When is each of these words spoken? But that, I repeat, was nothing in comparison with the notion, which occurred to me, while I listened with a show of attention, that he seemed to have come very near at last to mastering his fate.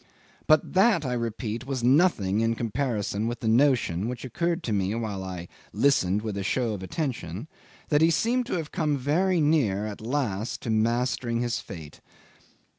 But 0.47 0.73
that, 0.73 1.05
I 1.05 1.13
repeat, 1.13 1.67
was 1.67 1.83
nothing 1.83 2.39
in 2.41 2.55
comparison 2.55 3.27
with 3.27 3.39
the 3.41 3.47
notion, 3.47 4.07
which 4.07 4.25
occurred 4.25 4.63
to 4.63 4.73
me, 4.73 4.95
while 4.95 5.23
I 5.23 5.47
listened 5.73 6.23
with 6.23 6.35
a 6.39 6.43
show 6.43 6.73
of 6.73 6.81
attention, 6.81 7.47
that 7.89 8.01
he 8.01 8.09
seemed 8.09 8.47
to 8.47 8.53
have 8.55 8.71
come 8.71 8.97
very 8.97 9.39
near 9.39 9.85
at 9.85 10.01
last 10.01 10.59
to 10.63 10.71
mastering 10.71 11.41
his 11.41 11.59
fate. 11.59 12.01